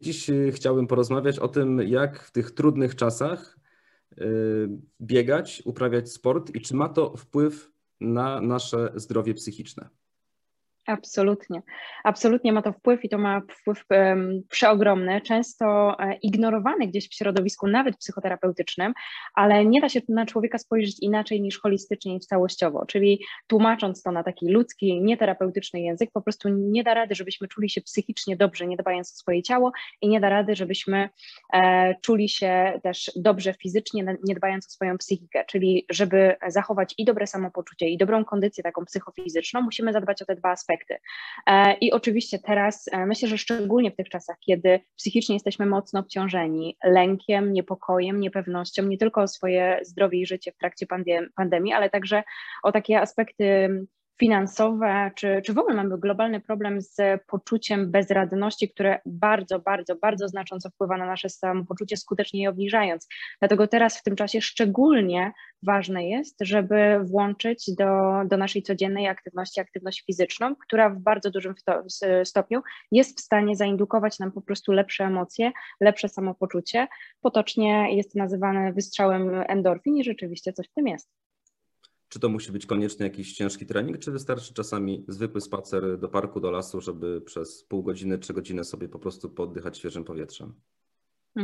[0.00, 3.58] Dziś y, chciałbym porozmawiać o tym, jak w tych trudnych czasach
[4.18, 4.68] y,
[5.00, 9.88] biegać, uprawiać sport i czy ma to wpływ na nasze zdrowie psychiczne.
[10.86, 11.62] Absolutnie.
[12.04, 17.14] Absolutnie ma to wpływ i to ma wpływ um, przeogromny, często e, ignorowany gdzieś w
[17.14, 18.92] środowisku, nawet psychoterapeutycznym,
[19.34, 24.12] ale nie da się na człowieka spojrzeć inaczej niż holistycznie i całościowo, czyli tłumacząc to
[24.12, 28.66] na taki ludzki, nieterapeutyczny język, po prostu nie da rady, żebyśmy czuli się psychicznie dobrze,
[28.66, 31.08] nie dbając o swoje ciało i nie da rady, żebyśmy
[31.52, 37.04] e, czuli się też dobrze fizycznie, nie dbając o swoją psychikę, czyli żeby zachować i
[37.04, 40.75] dobre samopoczucie, i dobrą kondycję taką psychofizyczną, musimy zadbać o te dwa aspekty
[41.46, 46.00] E, I oczywiście teraz e, myślę, że szczególnie w tych czasach, kiedy psychicznie jesteśmy mocno
[46.00, 50.86] obciążeni lękiem, niepokojem, niepewnością, nie tylko o swoje zdrowie i życie w trakcie
[51.36, 52.22] pandemii, ale także
[52.62, 53.68] o takie aspekty
[54.20, 60.28] finansowe, czy, czy w ogóle mamy globalny problem z poczuciem bezradności, które bardzo, bardzo, bardzo
[60.28, 63.08] znacząco wpływa na nasze samopoczucie, skutecznie je obniżając.
[63.38, 69.60] Dlatego teraz w tym czasie szczególnie ważne jest, żeby włączyć do, do naszej codziennej aktywności
[69.60, 71.54] aktywność fizyczną, która w bardzo dużym
[72.24, 76.86] stopniu jest w stanie zaindukować nam po prostu lepsze emocje, lepsze samopoczucie.
[77.20, 81.25] Potocznie jest nazywane wystrzałem endorfin i rzeczywiście coś w tym jest.
[82.08, 86.40] Czy to musi być koniecznie jakiś ciężki trening, czy wystarczy czasami zwykły spacer do parku,
[86.40, 90.54] do lasu, żeby przez pół godziny, trzy godziny sobie po prostu poddychać świeżym powietrzem?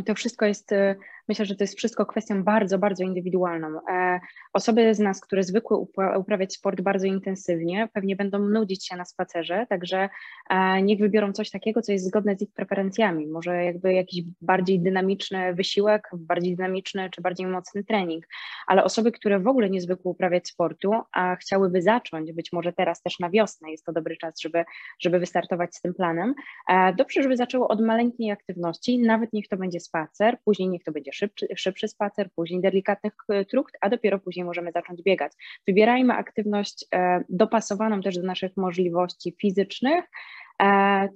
[0.06, 0.96] To wszystko jest, y,
[1.28, 3.68] myślę, że to jest wszystko kwestią bardzo, bardzo indywidualną.
[3.90, 4.20] E,
[4.52, 5.76] osoby z nas, które zwykły
[6.18, 10.08] uprawiać sport bardzo intensywnie, pewnie będą nudzić się na spacerze, także
[10.50, 13.26] e, niech wybiorą coś takiego, co jest zgodne z ich preferencjami.
[13.26, 18.26] Może jakby jakiś bardziej dynamiczny wysiłek, bardziej dynamiczny czy bardziej mocny trening.
[18.66, 23.02] Ale osoby, które w ogóle nie zwykły uprawiać sportu, a chciałyby zacząć, być może teraz
[23.02, 24.64] też na wiosnę jest to dobry czas, żeby,
[25.00, 26.34] żeby wystartować z tym planem,
[26.68, 30.92] e, dobrze, żeby zaczęło od maleńkiej aktywności, nawet niech to będzie spacer, później niech to
[30.92, 33.10] będzie szybszy, szybszy spacer, później delikatny
[33.50, 35.32] trukt, a dopiero później możemy zacząć biegać.
[35.66, 40.41] Wybierajmy aktywność e, dopasowaną też do naszych możliwości fizycznych, E,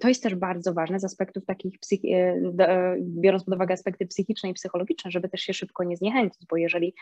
[0.01, 1.75] to jest też bardzo ważne z aspektów takich,
[2.05, 2.17] e,
[2.61, 6.57] e, biorąc pod uwagę aspekty psychiczne i psychologiczne, żeby też się szybko nie zniechęcić, bo
[6.57, 6.95] jeżeli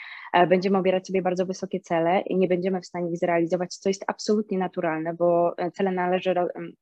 [0.48, 4.04] będziemy obierać sobie bardzo wysokie cele i nie będziemy w stanie ich zrealizować, co jest
[4.06, 6.34] absolutnie naturalne, bo cele należy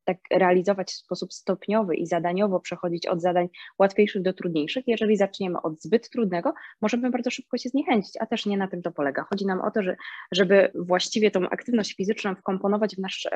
[0.05, 4.85] tak realizować w sposób stopniowy i zadaniowo przechodzić od zadań łatwiejszych do trudniejszych.
[4.87, 8.83] Jeżeli zaczniemy od zbyt trudnego, możemy bardzo szybko się zniechęcić, a też nie na tym
[8.83, 9.25] to polega.
[9.31, 9.97] Chodzi nam o to, że,
[10.33, 13.29] żeby właściwie tą aktywność fizyczną wkomponować w nasz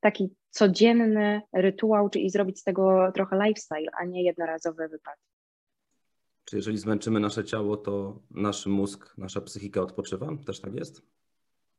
[0.00, 5.16] taki codzienny rytuał, czyli zrobić z tego trochę lifestyle, a nie jednorazowy wypad.
[6.44, 10.28] Czy jeżeli zmęczymy nasze ciało, to nasz mózg, nasza psychika odpoczywa?
[10.46, 11.02] Też tak jest?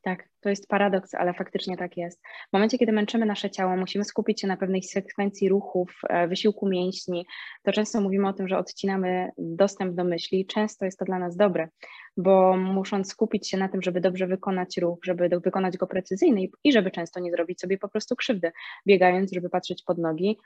[0.01, 2.22] Tak, to jest paradoks, ale faktycznie tak jest.
[2.50, 6.69] W momencie, kiedy męczymy nasze ciało, musimy skupić się na pewnej sekwencji ruchów, e, wysiłku
[6.69, 7.25] mięśni,
[7.63, 10.45] to często mówimy o tym, że odcinamy dostęp do myśli.
[10.45, 11.69] Często jest to dla nas dobre,
[12.17, 16.72] bo musząc skupić się na tym, żeby dobrze wykonać ruch, żeby wykonać go precyzyjnie i
[16.72, 18.51] żeby często nie zrobić sobie po prostu krzywdy,
[18.88, 20.38] biegając, żeby patrzeć pod nogi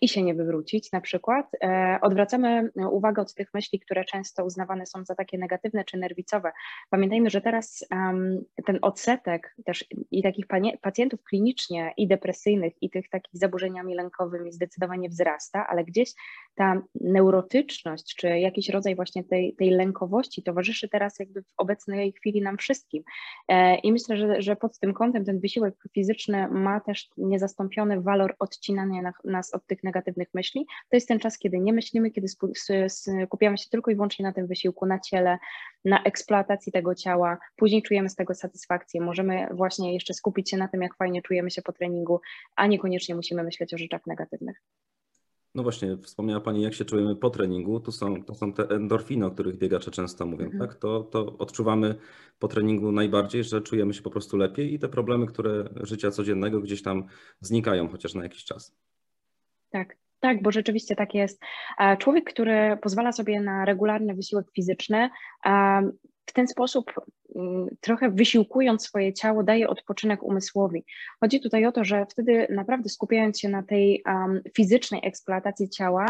[0.00, 4.86] i się nie wywrócić na przykład, e, odwracamy uwagę od tych myśli, które często uznawane
[4.86, 6.52] są za takie negatywne czy nerwicowe.
[6.90, 7.86] Pamiętajmy, że teraz
[8.66, 10.46] ten odsetek też i takich
[10.80, 16.12] pacjentów klinicznie i depresyjnych i tych takich zaburzeniami lękowymi zdecydowanie wzrasta, ale gdzieś
[16.54, 22.12] ta neurotyczność czy jakiś rodzaj właśnie tej, tej lękowości towarzyszy towarzyszy teraz jakby w obecnej
[22.12, 23.02] chwili nam wszystkim.
[23.48, 28.34] E, I myślę, że, że pod tym kątem ten wysiłek fizyczny ma też niezastąpiony walor
[28.38, 30.66] odcinania nas od tych negatywnych myśli.
[30.90, 32.26] To jest ten czas, kiedy nie myślimy, kiedy
[32.88, 35.38] skupiamy się tylko i wyłącznie na tym wysiłku, na ciele,
[35.84, 37.38] na eksploatacji tego ciała.
[37.56, 39.00] Później czujemy z tego satysfakcję.
[39.00, 42.20] Możemy właśnie jeszcze skupić się na tym, jak fajnie czujemy się po treningu,
[42.56, 44.62] a niekoniecznie musimy myśleć o rzeczach negatywnych.
[45.56, 47.80] No właśnie, wspomniała Pani, jak się czujemy po treningu.
[47.80, 50.60] To są, to są te endorfiny, o których biegacze często mówią, mhm.
[50.68, 50.78] tak?
[50.78, 51.94] To, to odczuwamy
[52.38, 56.60] po treningu najbardziej, że czujemy się po prostu lepiej i te problemy, które życia codziennego
[56.60, 57.04] gdzieś tam
[57.40, 58.76] znikają chociaż na jakiś czas.
[59.70, 61.42] Tak, tak, bo rzeczywiście tak jest.
[61.98, 65.10] Człowiek, który pozwala sobie na regularny wysiłek fizyczny,
[66.26, 66.92] w ten sposób
[67.80, 70.84] trochę wysiłkując swoje ciało, daje odpoczynek umysłowi.
[71.20, 76.06] Chodzi tutaj o to, że wtedy naprawdę skupiając się na tej um, fizycznej eksploatacji ciała,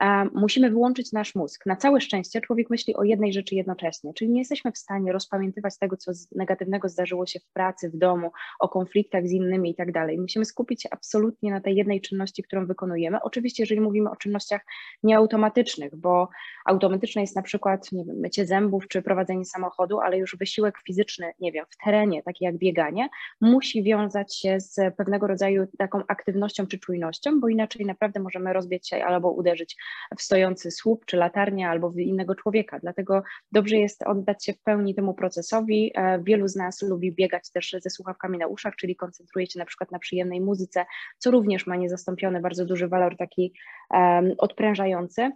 [0.00, 1.66] um, musimy wyłączyć nasz mózg.
[1.66, 5.78] Na całe szczęście człowiek myśli o jednej rzeczy jednocześnie, czyli nie jesteśmy w stanie rozpamiętywać
[5.78, 8.30] tego, co negatywnego zdarzyło się w pracy, w domu,
[8.60, 10.18] o konfliktach z innymi i tak dalej.
[10.18, 13.18] Musimy skupić się absolutnie na tej jednej czynności, którą wykonujemy.
[13.22, 14.60] Oczywiście, jeżeli mówimy o czynnościach
[15.02, 16.28] nieautomatycznych, bo
[16.64, 20.86] automatyczne jest na przykład nie wiem, mycie zębów czy prowadzenie samochodu, ale już wysiłek wysiłek
[20.86, 23.08] fizyczny, nie wiem, w terenie, taki jak bieganie,
[23.40, 28.88] musi wiązać się z pewnego rodzaju taką aktywnością czy czujnością, bo inaczej naprawdę możemy rozbić
[28.88, 29.76] się albo uderzyć
[30.18, 32.78] w stojący słup czy latarnię, albo w innego człowieka.
[32.78, 33.22] Dlatego
[33.52, 35.92] dobrze jest oddać się w pełni temu procesowi.
[35.94, 39.64] E, wielu z nas lubi biegać też ze słuchawkami na uszach, czyli koncentruje się na
[39.64, 40.84] przykład na przyjemnej muzyce,
[41.18, 43.52] co również ma niezastąpiony bardzo duży walor taki
[43.90, 45.30] um, odprężający.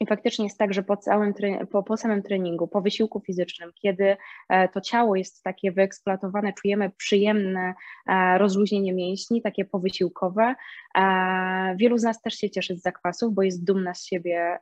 [0.00, 1.34] I faktycznie jest tak, że po, całym,
[1.70, 4.16] po, po samym treningu, po wysiłku fizycznym, kiedy
[4.48, 7.74] e, to ciało jest takie wyeksploatowane, czujemy przyjemne
[8.06, 10.54] e, rozluźnienie mięśni, takie powysiłkowe.
[10.98, 14.58] E, wielu z nas też się cieszy z zakwasów, bo jest dumna z siebie,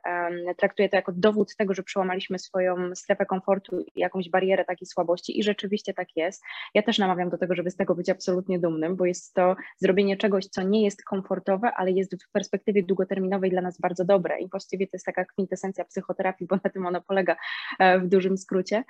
[0.57, 5.39] traktuje to jako dowód tego, że przełamaliśmy swoją strefę komfortu i jakąś barierę takiej słabości
[5.39, 6.43] i rzeczywiście tak jest.
[6.73, 10.17] Ja też namawiam do tego, żeby z tego być absolutnie dumnym, bo jest to zrobienie
[10.17, 14.49] czegoś, co nie jest komfortowe, ale jest w perspektywie długoterminowej dla nas bardzo dobre i
[14.49, 17.35] właściwie to jest taka kwintesencja psychoterapii, bo na tym ona polega
[17.79, 18.83] e, w dużym skrócie.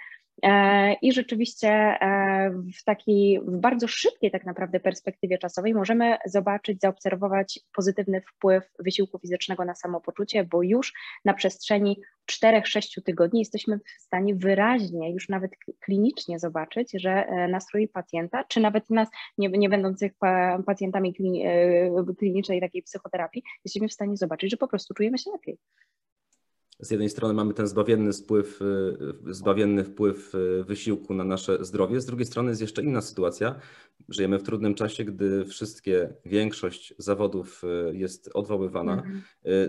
[0.44, 6.82] E, I rzeczywiście e, w takiej, w bardzo szybkiej tak naprawdę perspektywie czasowej możemy zobaczyć,
[6.82, 10.94] zaobserwować pozytywny wpływ wysiłku fizycznego na samopoczucie, bo już
[11.26, 12.02] na przestrzeni
[12.32, 18.90] 4-6 tygodni jesteśmy w stanie wyraźnie, już nawet klinicznie zobaczyć, że nastrój pacjenta, czy nawet
[18.90, 20.12] nas, nie, nie będących
[20.66, 21.16] pacjentami
[22.20, 25.58] klinicznej takiej psychoterapii, jesteśmy w stanie zobaczyć, że po prostu czujemy się lepiej
[26.80, 32.02] z jednej strony mamy ten zbawienny wpływ, y, zbawienny wpływ y, wysiłku na nasze zdrowie,
[32.02, 33.60] z drugiej strony jest jeszcze inna sytuacja.
[34.10, 38.94] Żyjemy w trudnym czasie, gdy wszystkie, większość zawodów y, jest odwoływana.
[38.94, 39.22] Mhm.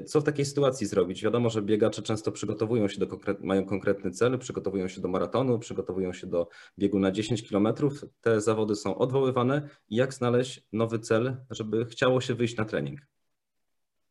[0.06, 1.22] Co w takiej sytuacji zrobić?
[1.22, 6.12] Wiadomo, że biegacze często przygotowują się do mają konkretny cel, przygotowują się do maratonu, przygotowują
[6.12, 6.48] się do
[6.78, 8.04] biegu na 10 kilometrów.
[8.20, 9.68] Te zawody są odwoływane.
[9.90, 13.00] Jak znaleźć nowy cel, żeby chciało się wyjść na trening?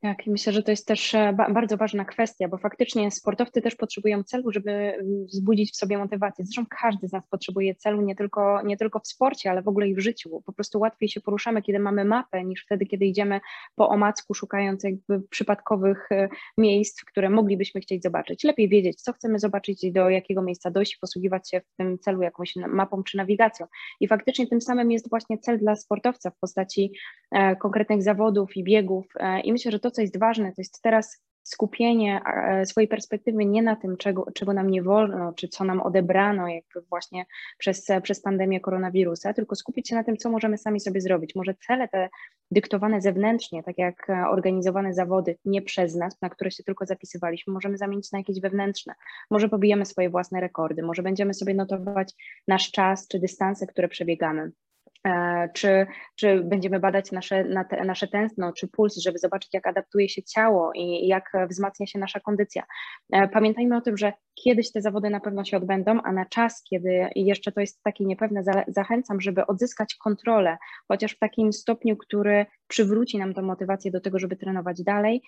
[0.05, 3.75] Tak, i myślę, że to jest też e, bardzo ważna kwestia, bo faktycznie sportowcy też
[3.75, 6.45] potrzebują celu, żeby mm, wzbudzić w sobie motywację.
[6.45, 9.87] Zresztą każdy z nas potrzebuje celu, nie tylko, nie tylko w sporcie, ale w ogóle
[9.87, 10.41] i w życiu.
[10.45, 13.39] Po prostu łatwiej się poruszamy, kiedy mamy mapę, niż wtedy, kiedy idziemy
[13.75, 18.43] po omacku, szukając jakby przypadkowych e, miejsc, które moglibyśmy chcieć zobaczyć.
[18.43, 22.21] Lepiej wiedzieć, co chcemy zobaczyć i do jakiego miejsca dojść, posługiwać się w tym celu
[22.21, 23.65] jakąś mapą czy nawigacją.
[23.99, 26.91] I faktycznie tym samym jest właśnie cel dla sportowca w postaci
[27.31, 29.05] e, konkretnych zawodów i biegów.
[29.43, 33.61] I myślę, że to, co jest ważne, to jest teraz skupienie e, swojej perspektywy nie
[33.61, 37.25] na tym, czego, czego nam nie wolno, czy co nam odebrano jakby właśnie
[37.57, 41.35] przez, przez pandemię koronawirusa, tylko skupić się na tym, co możemy sami sobie zrobić.
[41.35, 42.09] Może cele te
[42.51, 47.53] dyktowane zewnętrznie, tak jak e, organizowane zawody, nie przez nas, na które się tylko zapisywaliśmy,
[47.53, 48.93] możemy zamienić na jakieś wewnętrzne.
[49.31, 52.13] Może pobijemy swoje własne rekordy, może będziemy sobie notować
[52.47, 54.51] nasz czas czy dystanse, które przebiegamy.
[55.05, 57.43] E, czy, czy będziemy badać nasze,
[57.85, 62.19] nasze tętno, czy puls, żeby zobaczyć, jak adaptuje się ciało i jak wzmacnia się nasza
[62.19, 62.63] kondycja.
[63.11, 66.63] E, pamiętajmy o tym, że kiedyś te zawody na pewno się odbędą, a na czas,
[66.69, 72.45] kiedy jeszcze to jest takie niepewne, zachęcam, żeby odzyskać kontrolę, chociaż w takim stopniu, który
[72.67, 75.21] przywróci nam tę motywację do tego, żeby trenować dalej,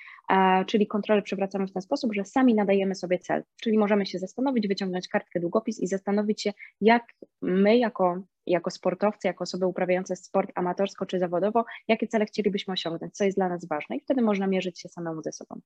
[0.67, 4.67] czyli kontrolę przywracamy w ten sposób, że sami nadajemy sobie cel, czyli możemy się zastanowić,
[4.67, 7.03] wyciągnąć kartkę, długopis i zastanowić się, jak
[7.41, 13.15] my jako jako sportowcy, jako osoby uprawiające sport amatorsko czy zawodowo, jakie cele chcielibyśmy osiągnąć,
[13.15, 15.61] co jest dla nas ważne i wtedy można mierzyć się samemu ze sobą.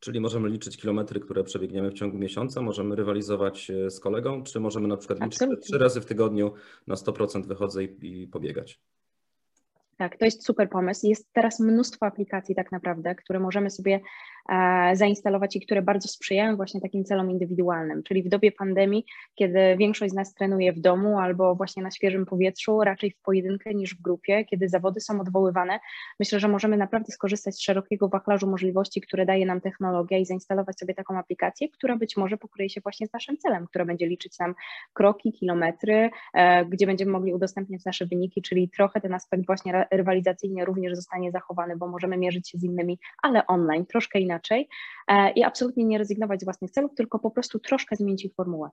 [0.00, 4.60] Czyli możemy liczyć kilometry, które przebiegniemy w ciągu miesiąca, możemy rywalizować e, z kolegą, czy
[4.60, 6.52] możemy na przykład liczyć trzy razy w tygodniu
[6.86, 8.80] na 100% wychodzę i, i pobiegać?
[9.96, 11.06] Tak, to jest super pomysł.
[11.06, 14.00] Jest teraz mnóstwo aplikacji tak naprawdę, które możemy sobie
[14.92, 18.02] zainstalować i które bardzo sprzyjają właśnie takim celom indywidualnym.
[18.02, 22.26] Czyli w dobie pandemii, kiedy większość z nas trenuje w domu albo właśnie na świeżym
[22.26, 25.78] powietrzu, raczej w pojedynkę niż w grupie, kiedy zawody są odwoływane,
[26.20, 30.78] myślę, że możemy naprawdę skorzystać z szerokiego wachlarzu możliwości, które daje nam technologia i zainstalować
[30.78, 34.38] sobie taką aplikację, która być może pokryje się właśnie z naszym celem, która będzie liczyć
[34.38, 34.54] nam
[34.92, 40.64] kroki, kilometry, e, gdzie będziemy mogli udostępniać nasze wyniki, czyli trochę ten aspekt właśnie rywalizacyjnie
[40.64, 44.35] również zostanie zachowany, bo możemy mierzyć się z innymi, ale online, troszkę inaczej
[45.08, 48.70] e, i absolutnie nie rezygnować z własnych celów, tylko po prostu troszkę zmienić ich formułę.